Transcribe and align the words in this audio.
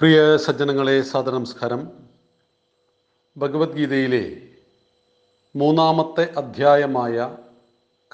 പ്രിയ 0.00 0.36
സജ്ജനങ്ങളെ 0.36 1.02
സാദനമസ്കാരം 1.02 1.80
ഭഗവത്ഗീതയിലെ 3.36 4.22
മൂന്നാമത്തെ 5.54 6.24
അധ്യായമായ 6.36 7.16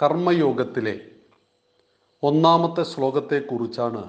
കർമ്മയോഗത്തിലെ 0.02 0.94
ഒന്നാമത്തെ 2.22 2.82
ശ്ലോകത്തെക്കുറിച്ചാണ് 2.82 4.02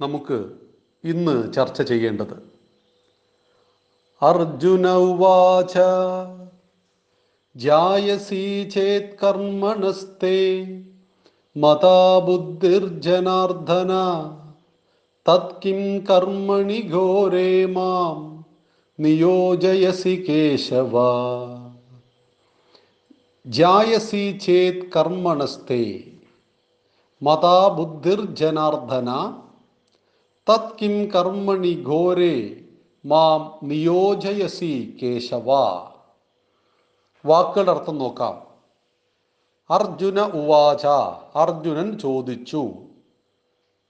നമുക്ക് 0.00 0.38
ഇന്ന് 1.04 1.52
ചർച്ച 1.52 1.82
ചെയ്യേണ്ടത്. 1.82 2.36
അർജുന 4.22 4.92
ഉവാച 4.92 5.78
ജായസി 7.56 8.68
ചേത് 8.68 9.16
കർമ്മണസ്തേ 9.22 10.38
മതാ 11.56 12.20
തത്കിം 15.28 16.06
കർമ്മണി 16.06 16.90
ഘോരേ 16.92 17.64
മാം 17.64 18.44
നിയോജയസി 19.00 20.24
കേശവ. 20.28 20.92
ജായസി 23.46 24.38
ചേത് 24.38 24.92
കർമ്മണസ്തേ 24.96 26.02
മതാ 27.22 27.68
ബുദ്ധിർജനാർദ്ദന 27.68 29.08
തത്കിം 30.52 31.10
കർമ്മണി 31.10 31.84
ഘോരേ 31.88 32.56
മാം 33.06 33.68
നിയോജയസി 33.68 34.98
കേശവ. 35.02 35.52
വാക്കുകളുടെ 37.26 37.70
അർത്ഥം 37.70 37.98
നോക്കാം. 37.98 38.42
അർജുന 39.70 40.20
ഉവാച 40.20 40.86
അർജുനൻ 41.34 41.98
ചോദിച്ചു. 41.98 42.72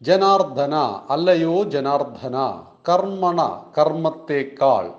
ജനാർദ്ദന 0.02 0.74
അല്ലയോ 1.10 1.62
ജനാർദ്ദന 1.62 2.62
കർമ്മണ 2.88 3.40
കർമ്മത്തേക്കാൾ 3.78 4.94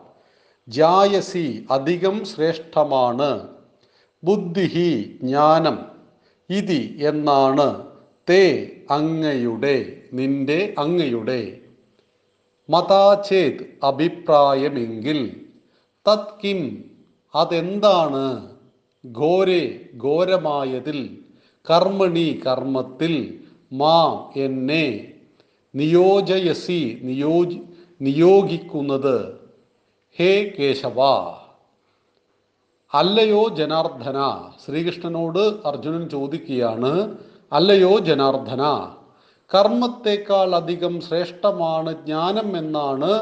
ജായസി 0.67 1.65
അധികം 1.69 2.25
ശ്രേഷ്ഠമാണ്. 2.25 3.49
ബുദ്ധിഹി 4.23 5.19
ജ്ഞാനം 5.21 5.85
ഇതി 6.49 6.95
എന്നാണ്. 6.99 7.85
തേ 8.29 8.71
അങ്ങയുടെ 8.91 10.03
നിന്റെ 10.13 10.73
അങ്ങയുടെ. 10.77 11.61
മതാചേത് 12.69 13.77
അഭിപ്രായമെങ്കിൽ 13.83 15.47
തത് 16.07 16.33
കിം 16.43 16.85
അതെന്താണ്? 17.35 18.51
ഘോരെ 19.05 19.89
ഘോരമായതിൽ 20.03 21.19
കർമ്മണി 21.69 22.41
കർമ്മത്തിൽ 22.47 23.40
മാം 23.71 24.13
എന്നെ 24.45 24.85
നിയോജയസി 25.73 26.81
നിയോജി 27.03 27.59
നിയോഗിക്കുന്നത് 28.01 29.15
ഹേ 30.17 30.31
കേശവ. 30.55 30.99
അല്ലയോ 32.93 33.43
ജനാർദ്ദന. 33.59 34.17
ശ്രീകൃഷ്ണനോട് 34.63 35.43
അർജുനൻ 35.69 36.03
ചോദിക്കുകയാണ് 36.09 36.91
അല്ലയോ 37.51 37.93
ജനാർദ്ദന 37.99 38.63
കർമ്മത്തെക്കാൾ 39.51 40.49
അധികം 40.55 40.93
ശ്രേഷ്ഠമാണ് 41.07 41.91
ജ്ഞാനം 42.05 42.49
എന്നാണ് 42.57 43.13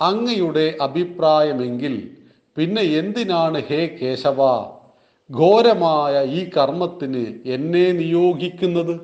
അങ്ങയുടെ 0.00 0.66
അഭിപ്രായമെങ്കിൽ 0.80 1.94
പിന്നെ 2.56 2.82
എന്തിനാണ് 3.00 3.58
ഹേ 3.68 3.82
കേശവ? 4.00 4.40
ഘോരമായ 5.30 6.14
ഈ 6.38 6.40
കർമ്മത്തിന് 6.56 7.24
എന്നെ 7.56 7.86
നിയോഗിക്കുന്നത്? 7.92 8.94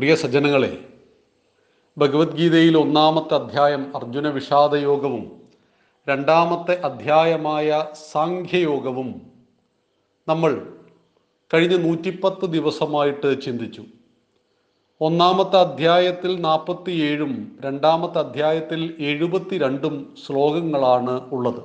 പ്രിയ 0.00 0.14
സജ്ജനങ്ങളെ 0.14 0.84
ഭഗവത്ഗീതയിൽ 1.98 2.78
ഒന്നാമത്തെ 2.78 3.34
അധ്യായം 3.34 3.96
അർജുന 3.96 4.28
വിഷാദയോഗവും 4.28 5.32
രണ്ടാമത്തെ 6.08 6.80
അധ്യായമായ 6.80 7.86
സാഖ്യയോഗവും 8.12 9.22
നമ്മൾ 10.28 10.72
കഴിഞ്ഞ 11.54 11.76
നൂറ്റിപ്പത്ത് 11.76 12.46
ദിവസമായിട്ട് 12.46 13.42
ചിന്തിച്ചു. 13.42 13.84
ഒന്നാമത്തെ 15.00 15.56
അധ്യായത്തിൽ 15.56 16.40
നാൽപ്പത്തിയേഴും 16.40 17.58
രണ്ടാമത്തെ 17.60 18.18
അധ്യായത്തിൽ 18.18 18.94
എഴുപത്തിരണ്ടും 18.98 20.14
ശ്ലോകങ്ങളാണ് 20.26 21.30
ഉള്ളത്. 21.30 21.60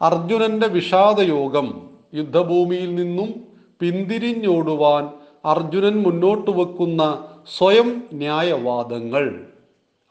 അർജുനന്റെ 0.00 0.66
വിഷാദയോഗം 0.66 1.90
യുദ്ധഭൂമിയിൽ 2.14 2.94
നിന്നും 2.94 3.44
പിന്തിരിഞ്ഞോടുവാൻ 3.80 5.23
അർജുനൻ 5.44 6.02
മുന്നോട്ട് 6.02 6.50
വെക്കുന്ന 6.50 7.24
സ്വയം 7.56 8.02
ന്യായവാദങ്ങൾ. 8.12 9.46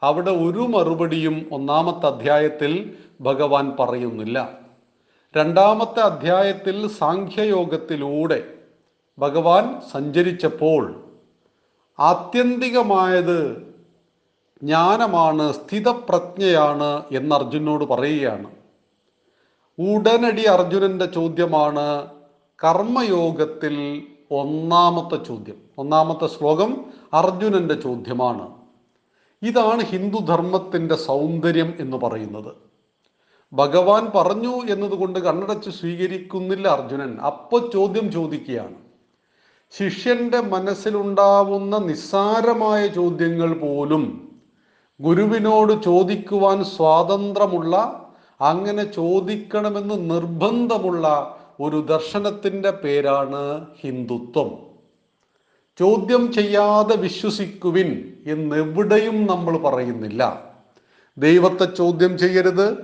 അവിടെ 0.02 0.30
ഒരു 0.30 0.58
മറുപടിയും 0.58 1.48
ഒന്നാമത്തെ 1.52 2.06
അധ്യായത്തിൽ 2.06 2.96
ഭഗവാൻ 3.20 3.76
പറയുന്നില്ല. 3.80 4.58
രണ്ടാമത്തെ 5.36 6.00
അധ്യായത്തിൽ 6.00 6.88
സാഖ്യയോഗത്തിലൂടെ 6.88 8.54
ഭഗവാൻ 9.18 9.80
സഞ്ചരിച്ചപ്പോൾ 9.92 11.04
ആത്യന്തികമായത് 11.98 13.54
ജ്ഞാനമാണ് 14.62 15.52
സ്ഥിതപ്രജ്ഞയാണ് 15.52 17.02
എന്ന് 17.12 17.34
അർജുനോട് 17.36 17.84
പറയുകയാണ്. 17.84 18.50
ഉടനടി 19.78 20.42
അർജുനന്റെ 20.42 21.06
ചോദ്യമാണ് 21.06 22.06
കർമ്മയോഗത്തിൽ 22.64 24.06
ഒന്നാമത്തെ 24.40 25.24
ചോദ്യം 25.24 25.56
ഒന്നാമത്തെ 25.78 26.26
ശ്ലോകം 26.26 26.84
അർജുനന്റെ 27.14 27.74
ചോദ്യമാണ്. 27.74 28.48
ഇതാണ് 29.42 29.82
ഹിന്ദുധർമ്മത്തിന്റെ 29.82 30.94
സൗന്ദര്യം 30.94 31.74
എന്ന് 31.80 31.96
പറയുന്നത്. 31.96 32.52
ഭഗവാൻ 33.52 34.10
പറഞ്ഞു 34.14 34.54
എന്നതുകൊണ്ട് 34.70 35.18
കണ്ണടച്ച് 35.18 35.70
സ്വീകരിക്കുന്നില്ല 35.70 36.68
അർജുനൻ. 36.68 37.18
അപ്പൊ 37.18 37.58
ചോദ്യം 37.58 38.12
ചോദിക്കുകയാണ്. 38.12 38.74
ശിഷ്യന്റെ 39.78 40.40
മനസ്സിലുണ്ടാവുന്ന 40.40 41.78
നിസ്സാരമായ 41.78 42.86
ചോദ്യങ്ങൾ 42.86 43.58
പോലും 43.58 44.04
ഗുരുവിനോട് 45.00 45.82
ചോദിക്കുവാൻ 45.82 46.64
സ്വാതന്ത്ര്യമുള്ള 46.64 47.76
അങ്ങനെ 48.40 48.84
ചോദിക്കണമെന്ന് 48.84 50.10
നിർബന്ധമുള്ള 50.10 51.36
ഒരു 51.60 51.86
ദർശനത്തിന്റെ 51.88 52.70
പേരാണ് 52.70 53.66
ഹിന്ദുത്വം. 53.80 54.50
ചോദ്യം 55.78 56.32
ചെയ്യാതെ 56.32 56.96
വിശ്വസിക്കുവിൻ 56.96 58.12
എന്നെവിടെയും 58.26 59.26
നമ്മൾ 59.26 59.58
പറയുന്നില്ല. 59.58 60.52
ദൈവത്തെ 61.18 61.64
ചോദ്യം 61.64 62.18
ചെയ്യരുത് 62.18 62.78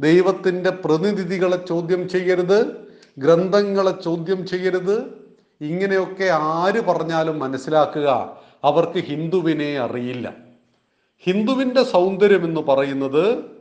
ദൈവത്തിന്റെ 0.00 0.70
പ്രതിനിധികളെ 0.70 1.56
ചോദ്യം 1.68 2.08
ചെയ്യരുത് 2.08 2.88
ഗ്രന്ഥങ്ങളെ 3.18 4.02
ചോദ്യം 4.04 4.46
ചെയ്യരുത്. 4.46 5.02
ഇങ്ങനെയൊക്കെ 5.60 6.30
ആര് 6.32 6.80
പറഞ്ഞാലും 6.80 7.38
മനസ്സിലാക്കുക 7.38 8.36
അവർക്ക് 8.64 8.98
ഹിന്ദുവിനെ 8.98 9.78
അറിയില്ല. 9.78 10.34
ഹിന്ദുവിന്റെ 11.18 11.82
സൗന്ദര്യം 11.82 12.44
എന്ന് 12.44 12.60
പറയുന്നത് 12.60 13.59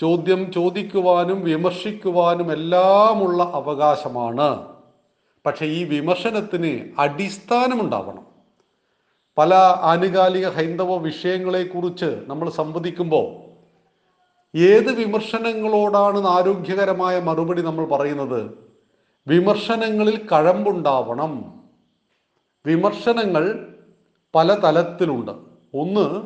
ചോദ്യം 0.00 0.52
ചോദിക്കുവാനും 0.52 1.42
വിമർശിക്കുവാനും 1.42 2.52
എല്ലാമുള്ള 2.52 3.42
അവകാശമാണ്. 3.42 4.68
പക്ഷെ 5.46 5.66
ഈ 5.66 5.84
വിമർശനത്തിന് 5.84 7.00
അടിസ്ഥാനമുണ്ടാവണം. 7.00 8.26
പല 9.38 9.54
ആനുകാലിക 9.80 10.48
ഹൈന്ദവ 10.48 10.96
വിഷയങ്ങളെക്കുറിച്ച് 10.96 12.22
നമ്മൾ 12.26 12.50
സംവദിക്കുമ്പോൾ 12.50 13.48
ഏത് 14.58 14.92
വിമർശനങ്ങളോടാണ് 14.92 16.26
ആരോഗ്യകരമായ 16.26 17.20
മറുപടി 17.20 17.62
നമ്മൾ 17.62 17.86
പറയുന്നത്? 17.86 18.58
വിമർശനങ്ങളിൽ 19.26 20.28
കഴമ്പുണ്ടാവണം. 20.32 21.60
വിമർശനങ്ങൾ 22.66 23.68
പല 24.34 24.54
തലത്തിലുണ്ട്. 24.54 25.30
ഒന്ന് 25.74 26.22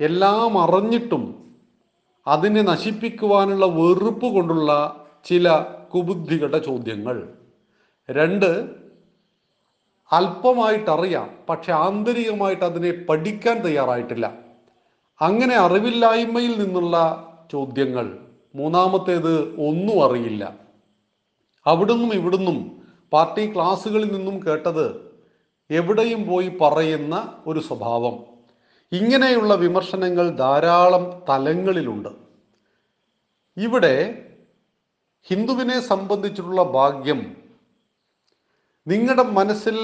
എല്ലാം 0.00 0.58
അറിഞ്ഞിട്ടും 0.58 1.47
അതിനെ 2.28 2.62
നശിപ്പിക്കുവാനുള്ള 2.62 3.66
വെറുപ്പ് 3.66 4.26
കൊണ്ടുള്ള 4.26 4.70
ചില 5.24 5.58
കുബുദ്ധികളുടെ 5.94 6.58
ചോദ്യങ്ങൾ. 6.58 7.16
രണ്ട് 8.10 8.50
അല്പമായിട്ടറിയാം 10.12 11.30
പക്ഷെ 11.48 11.72
ആന്തരികമായിട്ട് 11.72 12.64
അതിനെ 12.64 12.90
പഠിക്കാൻ 13.08 13.56
തയ്യാറായിട്ടില്ല. 13.60 14.26
അങ്ങനെ 15.20 15.56
അറിവില്ലായ്മയിൽ 15.56 16.58
നിന്നുള്ള 16.58 16.96
ചോദ്യങ്ങൾ. 17.52 18.18
മൂന്നാമത്തേത് 18.54 19.32
ഒന്നും 19.68 20.04
അറിയില്ല. 20.04 20.58
അവിടുന്നും 21.66 22.12
ഇവിടുന്നും 22.12 22.58
പാർട്ടി 23.12 23.54
ക്ലാസ്സുകളിൽ 23.54 24.12
നിന്നും 24.12 24.46
കേട്ടത് 24.46 24.86
എവിടെയും 25.70 26.26
പോയി 26.26 26.52
പറയുന്ന 26.60 27.14
ഒരു 27.46 27.60
സ്വഭാവം. 27.60 28.37
ഇങ്ങനെയുള്ള 28.92 29.54
വിമർശനങ്ങൾ 29.54 30.30
ധാരാളം 30.30 31.22
തലങ്ങളിലുണ്ട്. 31.28 32.08
ഇവിടെ 33.56 34.24
ഹിന്ദുവിനെ 35.22 35.80
സംബന്ധിച്ചിട്ടുള്ള 35.80 36.62
ഭാഗ്യം 36.62 37.36
നിങ്ങളുടെ 38.88 39.22
മനസ്സിൽ 39.22 39.76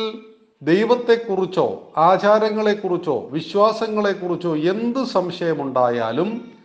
ദൈവത്തെക്കുറിച്ചോ 0.63 1.93
ആചാരങ്ങളെക്കുറിച്ചോ 1.97 3.29
വിശ്വാസങ്ങളെക്കുറിച്ചോ 3.29 4.57
എന്ത് 4.57 5.05
സംശയമുണ്ടായാലും 5.05 6.59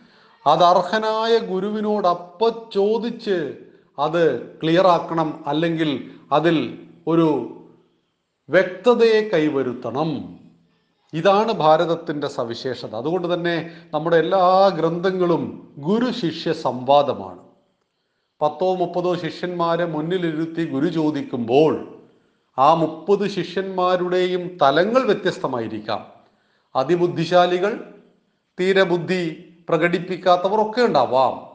അത് 0.46 0.62
അർഹനായ 0.62 1.38
ഗുരുവിനോട് 1.38 2.08
അപ്പ 2.08 2.48
ചോദിച്ച് 2.48 3.54
അത് 3.98 4.54
ക്ലിയർ 4.60 4.86
ആക്കണം 4.86 5.44
അല്ലെങ്കിൽ 5.46 6.10
അതിൽ 6.32 6.88
ഒരു 7.06 7.28
വ്യക്തതയെ 8.48 9.28
കൈവരുത്തണം. 9.28 10.39
ഇതാണ് 11.12 11.52
ഭാരതത്തിന്റെ 11.52 12.28
സവിശേഷത. 12.28 12.96
അതുകൊണ്ട് 12.96 13.34
തന്നെ 13.34 13.70
നമ്മുടെ 13.94 14.16
എല്ലാ 14.16 14.68
ഗ്രന്ഥങ്ങളും 14.68 15.72
ഗുരു 15.78 16.12
ശിഷ്യ 16.12 16.52
സംവാദമാണ്. 16.52 17.38
പത്തോ 18.42 18.74
മുപ്പതോ 18.74 19.16
ശിഷ്യന്മാരെ 19.16 19.84
മുന്നിലിരുത്തി 19.84 20.70
ഗുരു 20.70 20.88
ചോദിക്കുമ്പോൾ 20.88 22.00
ആ 22.58 22.74
മുപ്പത് 22.74 23.28
ശിഷ്യന്മാരുടെയും 23.28 24.58
തലങ്ങൾ 24.62 25.02
വ്യത്യസ്തമായിരിക്കാം. 25.02 26.06
അതിബുദ്ധിശാലികൾ 26.76 27.94
തീരബുദ്ധി 28.60 29.54
പ്രകടിപ്പിക്കാത്തവർ 29.68 30.70
ഒക്കെ 30.70 30.82
ഉണ്ടാവാം. 30.82 31.50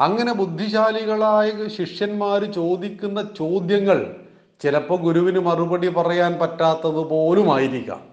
അങ്ങനെ 0.00 0.32
ബുദ്ധിശാലികളായ 0.32 1.68
ശിഷ്യന്മാർ 1.68 2.44
ചോദിക്കുന്ന 2.44 3.28
ചോദ്യങ്ങൾ 3.38 4.16
ചിലപ്പോൾ 4.60 4.98
ഗുരുവിന് 4.98 5.38
മറുപടി 5.38 5.88
പറയാൻ 5.88 6.38
പറ്റാത്തത് 6.38 7.04
പോലും 7.04 7.54
ആയിരിക്കാം 7.54 8.07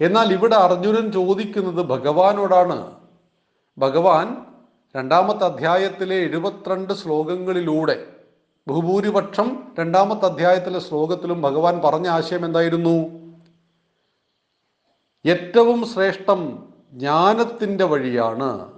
എന്നാൽ 0.00 0.32
ഇവിടെ 0.32 0.54
അർജുനൻ 0.54 1.12
ചോദിക്കുന്നത് 1.12 1.86
ഭഗവാനോടാണ്. 1.86 2.92
ഭഗവാൻ 3.78 4.46
രണ്ടാമത്തെ 4.96 5.44
അധ്യായത്തിലെ 5.44 6.16
എഴുപത്തിരണ്ട് 6.16 6.94
ശ്ലോകങ്ങളിലൂടെ 6.94 8.06
ബഹുഭൂരിപക്ഷം 8.68 9.62
രണ്ടാമത്തെ 9.78 10.26
അധ്യായത്തിലെ 10.26 10.78
ശ്ലോകത്തിലും 10.78 11.42
ഭഗവാൻ 11.42 11.80
പറഞ്ഞ 11.84 12.08
ആശയം 12.08 12.44
എന്തായിരുന്നു? 12.44 13.24
ഏറ്റവും 15.26 15.86
ശ്രേഷ്ഠം 15.86 16.68
ജ്ഞാനത്തിന്റെ 16.92 17.84
വഴിയാണ്. 17.84 18.72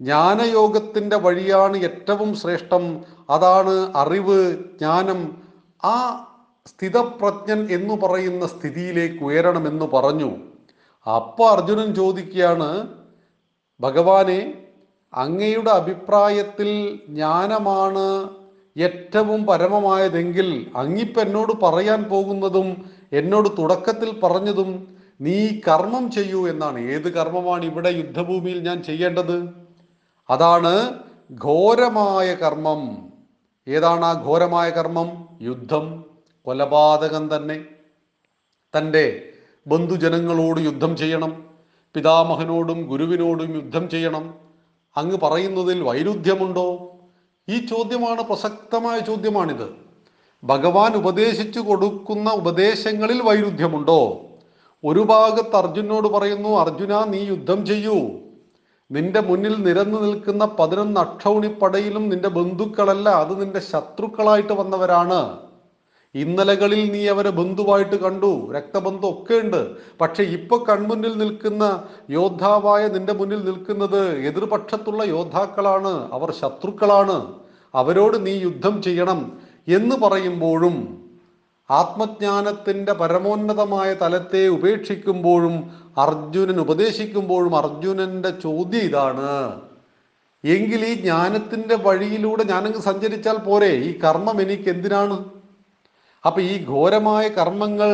ജ്ഞാനയോഗത്തിന്റെ 0.00 1.16
വഴിയാണ് 1.16 1.76
ഏറ്റവും 1.76 2.34
ശ്രേഷ്ഠം. 2.34 3.04
അതാണ് 3.30 3.92
അറിവ് 3.96 4.52
ജ്ഞാനം. 4.52 5.42
ആ 5.84 6.26
സ്ഥിതപ്രജ്ഞൻ 6.66 7.68
എന്ന് 7.70 7.94
പറയുന്ന 7.94 8.46
സ്ഥിതിയിലേക്ക് 8.46 9.24
ഉയരണമെന്ന് 9.24 9.86
പറഞ്ഞു. 9.86 10.30
അപ്പോൾ 11.14 11.50
അർജുനൻ 11.50 11.94
ചോദിക്കുകയാണ് 11.94 12.88
ഭഗവാനെ 13.80 14.54
അങ്ങയുടെ 15.14 15.70
അഭിപ്രായത്തിൽ 15.70 16.98
ജ്ഞാനമാണ് 17.08 18.28
ഏറ്റവും 18.76 19.46
പരമമായതെങ്കിൽ 19.46 20.70
അങ്ങിപ്പം 20.76 21.20
എന്നോട് 21.20 21.52
പറയാൻ 21.62 22.04
പോകുന്നതും 22.04 22.90
എന്നോട് 23.12 23.48
തുടക്കത്തിൽ 23.58 24.20
പറഞ്ഞതും 24.20 24.96
നീ 25.20 25.48
കർമ്മം 25.68 26.10
ചെയ്യൂ 26.10 26.48
എന്നാണ്. 26.48 26.78
ഏത് 26.78 27.12
കർമ്മമാണ് 27.12 27.64
ഇവിടെ 27.64 27.88
യുദ്ധഭൂമിയിൽ 27.88 28.68
ഞാൻ 28.68 28.82
ചെയ്യേണ്ടത്? 28.82 29.48
അതാണ് 30.30 30.94
ഘോരമായ 31.44 32.34
കർമ്മം. 32.34 33.08
ഏതാണ് 33.68 34.04
ആ 34.04 34.24
ഘോരമായ 34.24 34.70
കർമ്മം? 34.70 35.28
യുദ്ധം. 35.42 36.11
കൊലപാതകം 36.44 37.36
തന്നെ. 37.36 37.64
തന്റെ 38.78 39.28
ബന്ധുജനങ്ങളോട് 39.66 40.60
യുദ്ധം 40.60 40.96
ചെയ്യണം. 40.96 41.44
പിതാമഹനോടും 41.94 42.86
ഗുരുവിനോടും 42.86 43.54
യുദ്ധം 43.54 43.90
ചെയ്യണം. 43.90 44.34
അങ്ങ് 44.96 45.18
പറയുന്നതിൽ 45.18 45.82
വൈരുദ്ധ്യമുണ്ടോ? 45.82 46.96
ഈ 47.48 47.66
ചോദ്യമാണ് 47.66 48.22
പ്രസക്തമായ 48.22 48.98
ചോദ്യമാണിത്. 48.98 49.76
ഭഗവാൻ 50.44 50.94
ഉപദേശിച്ചു 50.94 51.60
കൊടുക്കുന്ന 51.60 52.30
ഉപദേശങ്ങളിൽ 52.30 53.22
വൈരുദ്ധ്യമുണ്ടോ? 53.22 54.26
ഒരു 54.84 55.00
ഭാഗത്ത് 55.00 55.56
അർജുനോട് 55.56 56.08
പറയുന്നു 56.08 56.48
അർജുന 56.48 57.04
നീ 57.04 57.18
യുദ്ധം 57.18 57.66
ചെയ്യൂ. 57.66 58.00
നിന്റെ 58.90 59.20
മുന്നിൽ 59.20 59.62
നിരന്നു 59.62 60.00
നിൽക്കുന്ന 60.00 60.44
പതിനൊന്ന് 60.44 61.00
അക്ഷൗണിപ്പടയിലും 61.00 62.08
നിന്റെ 62.08 62.28
ബന്ധുക്കളല്ല 62.28 63.08
അത് 63.08 63.40
നിന്റെ 63.40 63.60
ശത്രുക്കളായിട്ട് 63.60 64.52
വന്നവരാണ്. 64.52 65.51
ഇന്നലകളിൽ 66.14 66.92
നീ 66.92 67.08
അവരെ 67.08 67.30
ബന്ധുവായിട്ട് 67.30 67.96
കണ്ടു 67.96 68.52
രക്തബന്ധം 68.52 69.08
ഒക്കെ 69.08 69.34
ഉണ്ട്. 69.34 69.76
പക്ഷെ 70.00 70.22
ഇപ്പൊ 70.22 70.64
കൺമുന്നിൽ 70.68 71.18
നിൽക്കുന്ന 71.18 71.82
യോദ്ധാവായ 72.10 72.88
നിന്റെ 72.88 73.12
മുന്നിൽ 73.12 73.44
നിൽക്കുന്നത് 73.44 74.18
എതിർപക്ഷത്തുള്ള 74.18 75.04
യോദ്ധാക്കളാണ് 75.04 76.12
അവർ 76.12 76.32
ശത്രുക്കളാണ്. 76.32 77.34
അവരോട് 77.74 78.26
നീ 78.26 78.32
യുദ്ധം 78.32 78.82
ചെയ്യണം 78.82 79.38
എന്ന് 79.68 79.96
പറയുമ്പോഴും 79.96 81.02
ആത്മജ്ഞാനത്തിന്റെ 81.70 82.92
പരമോന്നതമായ 82.92 83.94
തലത്തെ 83.94 84.48
ഉപേക്ഷിക്കുമ്പോഴും 84.48 85.70
അർജുനൻ 85.98 86.60
ഉപദേശിക്കുമ്പോഴും 86.60 87.56
അർജുനന്റെ 87.56 88.30
ചോദ്യം 88.30 88.80
ഇതാണ്. 88.80 89.60
എങ്കിൽ 90.44 90.84
ഈ 90.86 90.94
ജ്ഞാനത്തിന്റെ 90.94 91.76
വഴിയിലൂടെ 91.76 92.44
ഞാനങ്ങ് 92.44 92.80
സഞ്ചരിച്ചാൽ 92.80 93.36
പോരെ? 93.36 93.66
ഈ 93.66 93.98
കർമ്മം 93.98 94.42
എനിക്ക് 94.42 94.68
എന്തിനാണ്? 94.68 95.41
അപ്പൊ 96.26 96.40
ഈ 96.40 96.64
ഘോരമായ 96.64 97.28
കർമ്മങ്ങൾ 97.28 97.90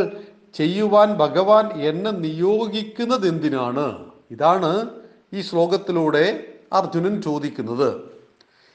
ചെയ്യുവാൻ 0.55 1.15
ഭഗവാൻ 1.15 1.67
എന്നെ 1.81 2.11
നിയോഗിക്കുന്നത് 2.11 3.27
എന്തിനാണ്? 3.29 3.87
ഇതാണ് 4.31 4.91
ഈ 5.35 5.41
ശ്ലോകത്തിലൂടെ 5.41 6.25
അർജുനൻ 6.73 7.23
ചോദിക്കുന്നത്. 7.23 7.91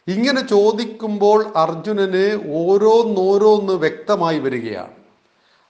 ഇങ്ങനെ 0.08 0.42
ചോദിക്കുമ്പോൾ 0.42 1.46
അർജുനന് 1.56 2.26
ഓരോന്നോരോന്ന് 2.62 3.74
വ്യക്തമായി 3.74 4.40
വരികയാണ്. 4.40 4.94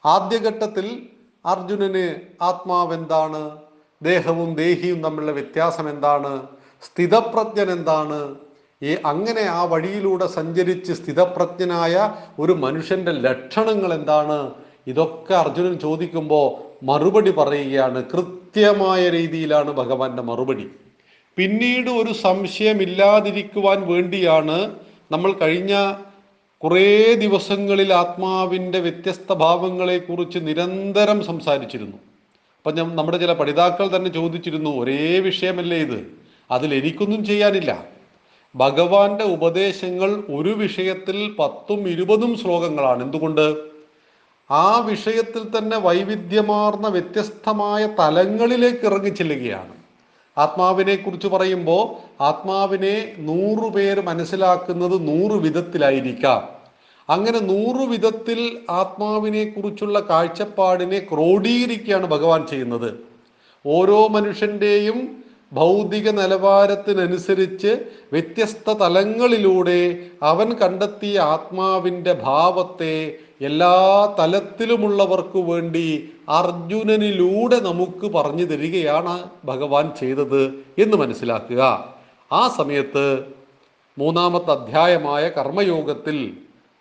ആദ്യഘട്ടത്തിൽ 0.06 1.10
അർജുനന് 1.46 2.16
ആത്മാവെന്താണ്? 2.42 3.44
ദേഹവും 4.02 4.56
ദേഹിയും 4.56 5.04
തമ്മിലുള്ള 5.04 5.32
വ്യത്യാസം 5.32 5.90
എന്താണ് 5.90 6.32
സ്ഥിതപ്രജ്ഞൻ 6.88 7.72
എന്താണ്? 7.72 8.36
ഈ 8.84 8.98
അങ്ങനെ 9.06 9.42
ആ 9.42 9.64
വഴിയിലൂടെ 9.64 10.28
സഞ്ചരിച്ച് 10.28 10.94
സ്ഥിതപ്രജ്ഞനായ 10.94 12.14
ഒരു 12.40 12.52
മനുഷ്യന്റെ 12.52 13.12
ലക്ഷണങ്ങൾ 13.12 13.94
എന്താണ്? 13.94 14.52
ഇതൊക്കെ 14.88 15.34
അർജുനൻ 15.34 15.80
ചോദിക്കുമ്പോൾ 15.80 16.86
മറുപടി 16.86 17.32
പറയുകയാണ്. 17.32 18.04
കൃത്യമായ 18.04 19.10
രീതിയിലാണ് 19.10 19.72
ഭഗവാന്റെ 19.72 20.22
മറുപടി. 20.22 20.68
പിന്നീട് 21.36 21.90
ഒരു 21.90 22.14
സംശയമില്ലാതിരിക്കുവാൻ 22.14 23.88
വേണ്ടിയാണ് 23.88 24.76
നമ്മൾ 25.12 25.32
കഴിഞ്ഞ 25.32 25.94
കുറേ 26.58 27.14
ദിവസങ്ങളിൽ 27.14 27.94
ആത്മാവിന്റെ 27.94 28.80
വ്യത്യസ്ത 28.80 29.34
ഭാവങ്ങളെക്കുറിച്ച് 29.34 30.40
നിരന്തരം 30.42 31.24
സംസാരിച്ചിരുന്നു. 31.24 31.98
അപ്പം 31.98 32.96
നമ്മുടെ 32.96 33.18
ചില 33.18 33.34
പഠിതാക്കൾ 33.34 33.96
തന്നെ 33.96 34.14
ചോദിച്ചിരുന്നു 34.14 34.70
ഒരേ 34.70 35.20
വിഷയമല്ലേ 35.20 35.78
ഇത്? 35.78 36.08
അതിൽ 36.52 36.74
എനിക്കൊന്നും 36.74 37.26
ചെയ്യാനില്ല. 37.26 37.93
ഭഗവാന്റെ 38.56 39.24
ഉപദേശങ്ങൾ 39.24 40.24
ഒരു 40.36 40.50
വിഷയത്തിൽ 40.50 41.36
പത്തും 41.40 41.90
ഇരുപതും 41.90 42.38
ശ്ലോകങ്ങളാണ്. 42.38 43.04
എന്തുകൊണ്ട്? 43.04 43.58
ആ 44.52 44.80
വിഷയത്തിൽ 44.80 45.58
തന്നെ 45.58 45.78
വൈവിധ്യമാർന്ന 45.78 46.88
വ്യത്യസ്തമായ 46.88 47.88
തലങ്ങളിലേക്ക് 48.00 48.86
ഇറങ്ങിച്ചെല്ലുകയാണ് 48.86 49.74
ആത്മാവിനെ 50.38 50.96
കുറിച്ച് 50.96 51.28
പറയുമ്പോൾ 51.28 52.24
ആത്മാവിനെ 52.24 53.14
നൂറു 53.18 53.70
പേര് 53.70 54.02
മനസ്സിലാക്കുന്നത് 54.02 55.08
നൂറ് 55.08 55.42
വിധത്തിലായിരിക്കാം. 55.42 56.50
അങ്ങനെ 57.10 57.40
നൂറു 57.40 57.86
വിധത്തിൽ 57.86 58.60
ആത്മാവിനെ 58.70 59.44
കുറിച്ചുള്ള 59.44 60.00
കാഴ്ചപ്പാടിനെ 60.00 61.00
ക്രോഡീകരിക്കുകയാണ് 61.00 62.08
ഭഗവാൻ 62.08 62.48
ചെയ്യുന്നത്. 62.48 62.94
ഓരോ 63.66 64.08
മനുഷ്യന്റെയും 64.08 65.23
ഭൗതിക 65.54 66.10
നിലവാരത്തിനനുസരിച്ച് 66.10 67.72
വ്യത്യസ്ത 68.12 68.74
തലങ്ങളിലൂടെ 68.74 69.80
അവൻ 70.24 70.54
കണ്ടെത്തിയ 70.54 71.20
ആത്മാവിന്റെ 71.20 72.14
ഭാവത്തെ 72.14 72.96
എല്ലാ 73.42 73.76
തലത്തിലുമുള്ളവർക്കു 74.20 75.40
വേണ്ടി 75.40 76.10
അർജുനനിലൂടെ 76.30 77.60
നമുക്ക് 77.60 78.06
പറഞ്ഞു 78.12 78.46
തരികയാണ് 78.46 79.16
ഭഗവാൻ 79.46 79.92
ചെയ്തത് 80.00 80.42
എന്ന് 80.80 80.98
മനസ്സിലാക്കുക. 80.98 81.62
ആ 82.32 82.48
സമയത്ത് 82.58 83.06
മൂന്നാമത്തെ 83.98 84.52
അധ്യായമായ 84.52 85.30
കർമ്മയോഗത്തിൽ 85.30 86.18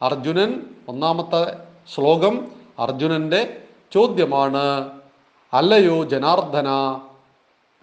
അർജുനൻ 0.03 0.63
ഒന്നാമത്തെ 0.89 1.57
ശ്ലോകം 1.95 2.35
അർജുനന്റെ 2.79 3.57
ചോദ്യമാണ് 3.93 4.91
അല്ലയോ 5.53 6.05
ജനാർദ്ദന 6.05 6.69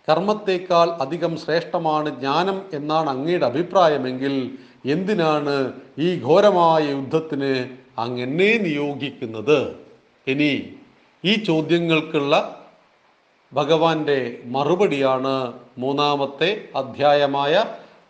കർമ്മത്തേക്കാൾ 0.09 0.89
അധികം 0.89 1.37
ശ്രേഷ്ഠമാണ് 1.37 2.19
ജ്ഞാനം 2.19 2.61
എന്നാണ് 2.73 3.09
അങ്ങയുടെ 3.09 3.45
അഭിപ്രായമെങ്കിൽ 3.45 4.51
എന്തിനാണ് 4.85 5.73
ഈ 5.99 6.23
ഘോരമായ 6.23 6.83
യുദ്ധത്തിന് 6.83 7.67
അങ്ങ് 7.97 8.21
എന്നെ 8.21 8.57
നിയോഗിക്കുന്നത്? 8.57 9.75
ഇനി 10.27 10.73
ഈ 11.25 11.35
ചോദ്യങ്ങൾക്കുള്ള 11.35 12.65
ഭഗവാന്റെ 13.53 14.39
മറുപടിയാണ് 14.45 15.53
മൂന്നാമത്തെ 15.77 16.67
അധ്യായമായ 16.75 17.65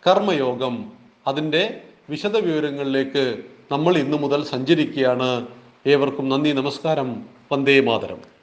കർമ്മയോഗം. 0.07 0.91
അതിന്റെ 1.27 1.81
വിശദവിവരങ്ങളിലേക്ക് 2.09 3.43
നമ്മൾ 3.71 3.97
ഇന്നു 3.97 4.17
മുതൽ 4.17 4.43
സഞ്ചരിക്കുകയാണ്. 4.43 5.47
ഏവർക്കും 5.87 6.29
നന്ദി 6.29 6.49
നമസ്കാരം. 6.49 7.25
വന്ദേ 7.51 7.79
മാതരം. 7.79 8.38